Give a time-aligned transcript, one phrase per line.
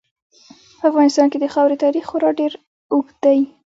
[0.79, 2.51] په افغانستان کې د خاورې تاریخ خورا ډېر
[2.93, 3.39] اوږد دی.